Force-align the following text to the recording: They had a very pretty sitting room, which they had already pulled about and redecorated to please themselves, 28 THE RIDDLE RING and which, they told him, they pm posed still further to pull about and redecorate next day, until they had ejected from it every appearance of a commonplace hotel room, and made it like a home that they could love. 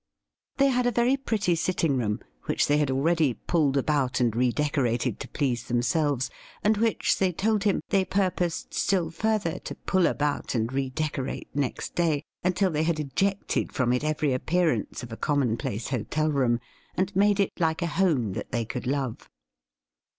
They 0.57 0.69
had 0.69 0.87
a 0.87 0.91
very 0.91 1.15
pretty 1.15 1.53
sitting 1.53 1.95
room, 1.95 2.21
which 2.45 2.65
they 2.65 2.79
had 2.79 2.89
already 2.89 3.35
pulled 3.35 3.77
about 3.77 4.19
and 4.19 4.35
redecorated 4.35 5.19
to 5.19 5.27
please 5.27 5.65
themselves, 5.67 6.29
28 6.63 6.63
THE 6.63 6.69
RIDDLE 6.69 6.81
RING 6.81 6.87
and 6.89 6.89
which, 6.97 7.17
they 7.19 7.31
told 7.31 7.63
him, 7.65 7.81
they 7.89 8.05
pm 8.05 8.31
posed 8.31 8.73
still 8.73 9.11
further 9.11 9.59
to 9.59 9.75
pull 9.75 10.07
about 10.07 10.55
and 10.55 10.73
redecorate 10.73 11.49
next 11.55 11.93
day, 11.93 12.23
until 12.43 12.71
they 12.71 12.81
had 12.81 12.99
ejected 12.99 13.71
from 13.73 13.93
it 13.93 14.03
every 14.03 14.33
appearance 14.33 15.03
of 15.03 15.11
a 15.11 15.17
commonplace 15.17 15.89
hotel 15.89 16.31
room, 16.31 16.59
and 16.97 17.15
made 17.15 17.39
it 17.39 17.51
like 17.59 17.83
a 17.83 17.85
home 17.85 18.33
that 18.33 18.51
they 18.51 18.65
could 18.65 18.87
love. 18.87 19.29